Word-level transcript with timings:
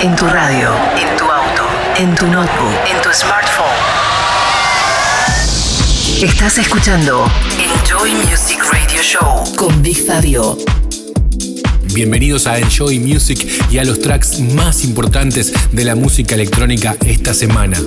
En 0.00 0.14
tu 0.14 0.26
radio, 0.26 0.70
en 0.96 1.16
tu 1.16 1.24
auto, 1.24 1.64
en 1.96 2.14
tu 2.14 2.26
notebook, 2.26 2.72
en 2.88 3.02
tu 3.02 3.08
smartphone. 3.12 3.66
Estás 6.22 6.58
escuchando 6.58 7.24
Enjoy 7.58 8.12
Music 8.12 8.60
Radio 8.70 9.02
Show 9.02 9.56
con 9.56 9.82
Big 9.82 10.06
Fabio. 10.06 10.56
Bienvenidos 11.92 12.46
a 12.46 12.58
Enjoy 12.58 13.00
Music 13.00 13.44
y 13.72 13.78
a 13.78 13.84
los 13.84 14.00
tracks 14.00 14.38
más 14.38 14.84
importantes 14.84 15.52
de 15.72 15.84
la 15.84 15.96
música 15.96 16.36
electrónica 16.36 16.96
esta 17.04 17.34
semana. 17.34 17.78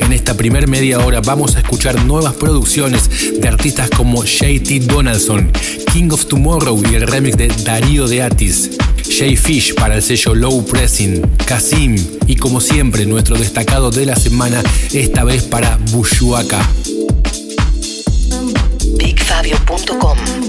En 0.00 0.12
esta 0.14 0.34
primer 0.34 0.68
media 0.68 1.00
hora 1.00 1.20
vamos 1.20 1.56
a 1.56 1.60
escuchar 1.60 2.02
nuevas 2.04 2.32
producciones 2.32 3.10
de 3.40 3.46
artistas 3.46 3.90
como 3.90 4.24
JT 4.24 4.86
Donaldson, 4.86 5.52
King 5.92 6.08
of 6.12 6.26
Tomorrow 6.26 6.82
y 6.90 6.94
el 6.94 7.06
remix 7.06 7.36
de 7.36 7.48
Darío 7.48 8.08
de 8.08 8.22
Atis, 8.22 8.70
Jay 9.18 9.36
Fish 9.36 9.74
para 9.74 9.96
el 9.96 10.02
sello 10.02 10.34
Low 10.34 10.64
Pressing, 10.64 11.20
Kasim 11.46 11.96
y 12.26 12.36
como 12.36 12.60
siempre 12.62 13.04
nuestro 13.04 13.36
destacado 13.36 13.90
de 13.90 14.06
la 14.06 14.16
semana, 14.16 14.62
esta 14.92 15.22
vez 15.24 15.42
para 15.42 15.76
Bushuaka. 15.90 16.66
BigFabio.com 18.96 20.41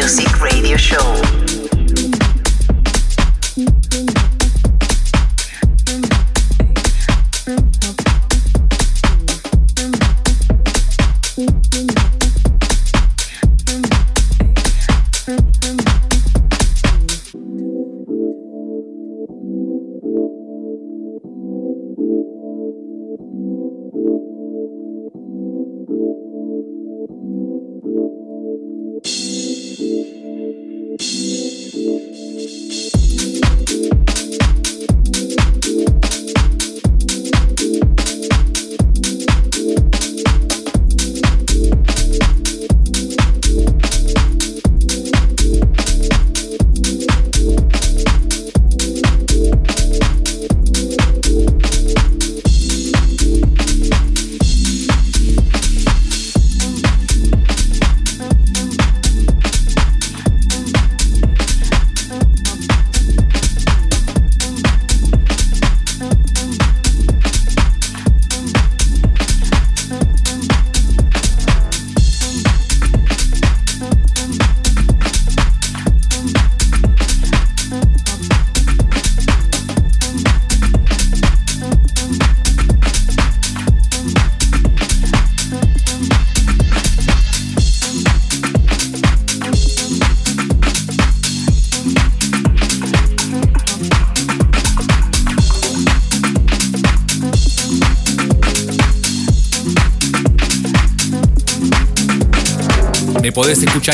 Music 0.00 0.40
Radio 0.40 0.78
Show. 0.78 1.49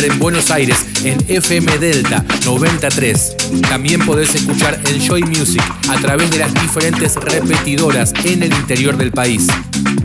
En 0.04 0.18
Buenos 0.18 0.50
Aires 0.50 0.84
en 1.04 1.18
FM 1.28 1.78
Delta 1.78 2.24
93. 2.44 3.36
También 3.68 4.04
podés 4.04 4.34
escuchar 4.34 4.78
Enjoy 4.88 5.22
Music 5.22 5.62
a 5.88 5.96
través 5.96 6.30
de 6.30 6.38
las 6.38 6.52
diferentes 6.54 7.14
repetidoras 7.16 8.12
en 8.24 8.42
el 8.42 8.52
interior 8.52 8.96
del 8.96 9.12
país. 9.12 9.46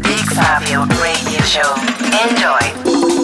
Big 0.01 0.33
Fabio 0.33 0.85
Radio 0.85 1.39
Show. 1.45 3.20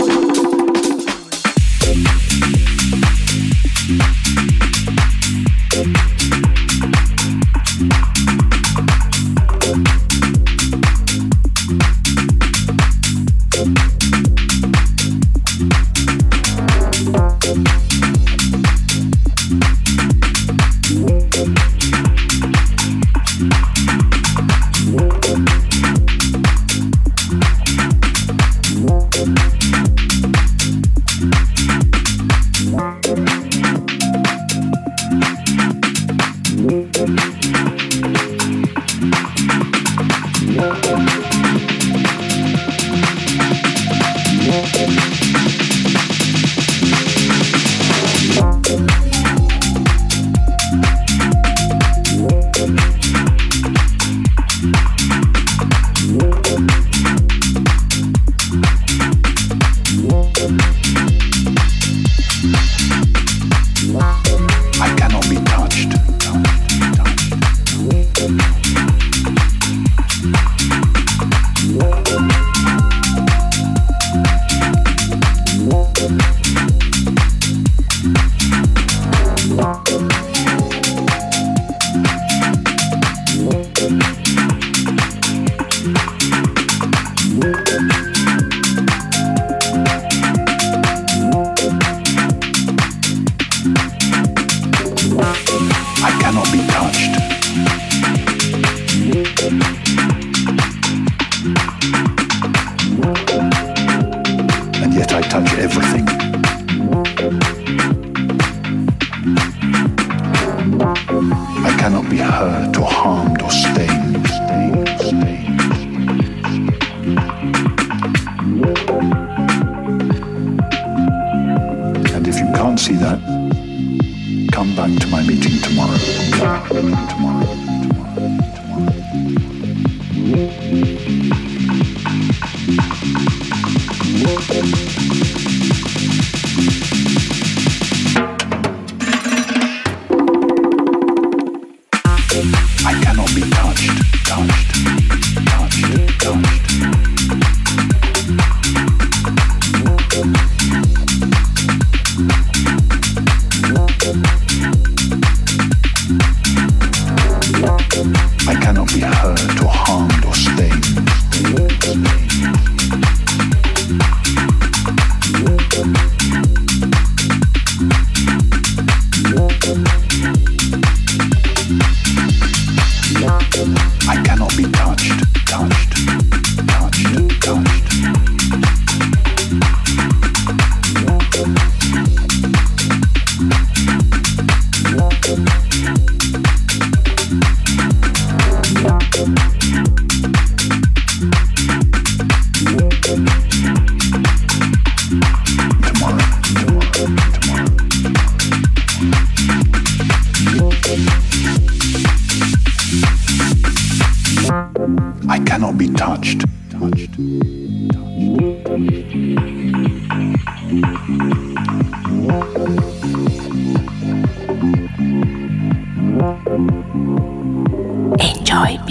everything. 105.57 106.16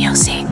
music. 0.07 0.46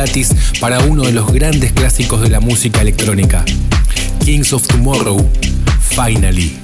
Darío 0.00 0.04
de 0.04 0.10
Atis 0.10 0.30
para 0.60 0.78
uno 0.80 1.02
de 1.02 1.12
los 1.12 1.30
grandes 1.32 1.72
clásicos 1.72 2.20
de 2.22 2.30
la 2.30 2.40
música 2.40 2.80
electrónica. 2.80 3.44
Kings 4.24 4.52
of 4.52 4.66
Tomorrow, 4.66 5.30
Finally. 5.90 6.58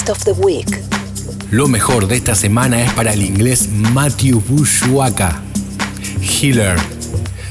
Best 0.00 0.08
of 0.08 0.24
the 0.24 0.32
Week. 0.32 0.66
Lo 1.50 1.68
mejor 1.68 2.06
de 2.06 2.16
esta 2.16 2.34
semana 2.34 2.82
es 2.82 2.90
para 2.94 3.12
el 3.12 3.22
inglés 3.22 3.68
Matthew 3.68 4.40
Bushwaka, 4.40 5.42
Healer 6.22 6.78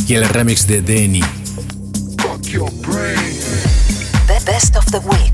y 0.08 0.16
el 0.16 0.28
remix 0.28 0.66
de 0.66 0.82
Denny. 0.82 1.22
Best 4.48 4.76
of 4.76 4.86
the 4.90 4.98
Week. 4.98 5.29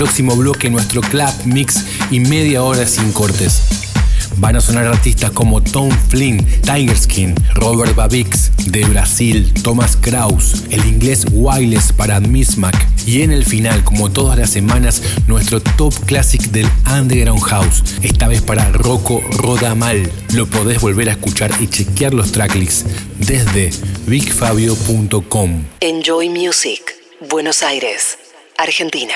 Próximo 0.00 0.34
bloque 0.34 0.70
nuestro 0.70 1.02
club 1.02 1.28
mix 1.44 1.84
y 2.10 2.20
media 2.20 2.62
hora 2.62 2.86
sin 2.86 3.12
cortes. 3.12 3.60
Van 4.38 4.56
a 4.56 4.62
sonar 4.62 4.86
artistas 4.86 5.30
como 5.30 5.62
Tom 5.62 5.90
Flynn, 6.08 6.42
Tiger 6.62 6.96
Skin, 6.96 7.34
Robert 7.52 7.94
Babix, 7.94 8.50
de 8.64 8.82
Brasil, 8.86 9.52
Thomas 9.62 9.98
Kraus, 10.00 10.64
el 10.70 10.86
inglés 10.86 11.26
Wireless 11.32 11.92
para 11.92 12.18
Miss 12.18 12.56
Mac. 12.56 12.74
Y 13.04 13.20
en 13.20 13.30
el 13.30 13.44
final, 13.44 13.84
como 13.84 14.10
todas 14.10 14.38
las 14.38 14.48
semanas, 14.48 15.02
nuestro 15.26 15.60
top 15.60 15.92
classic 16.06 16.44
del 16.44 16.66
Underground 16.90 17.42
House, 17.42 17.84
esta 18.00 18.26
vez 18.26 18.40
para 18.40 18.72
Rocco 18.72 19.22
Rodamal. 19.36 20.10
Lo 20.32 20.46
podés 20.46 20.80
volver 20.80 21.10
a 21.10 21.12
escuchar 21.12 21.50
y 21.60 21.66
chequear 21.66 22.14
los 22.14 22.32
tracklists 22.32 22.86
desde 23.18 23.70
bigfabio.com. 24.06 25.64
Enjoy 25.80 26.30
Music, 26.30 26.80
Buenos 27.28 27.62
Aires, 27.62 28.16
Argentina. 28.56 29.12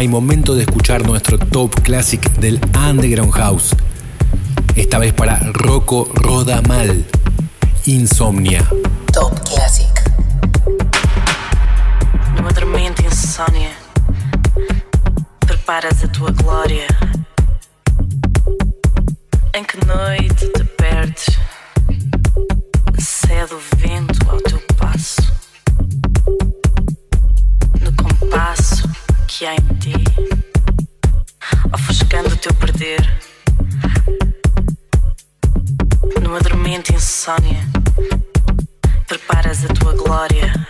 Programa 0.00 0.02
y 0.02 0.08
momento 0.08 0.54
de 0.54 0.62
escuchar 0.62 1.06
nuestro 1.06 1.38
top 1.38 1.74
classic 1.82 2.22
del 2.38 2.58
Underground 2.88 3.32
House. 3.32 3.76
Esta 4.74 4.98
vez 4.98 5.12
para 5.12 5.38
Rocco 5.52 6.08
Rodamal, 6.14 7.04
Insomnia. 7.86 8.66
Dormente 36.70 36.94
insônia, 36.94 37.66
preparas 39.08 39.64
a 39.64 39.74
tua 39.74 39.92
glória. 39.92 40.68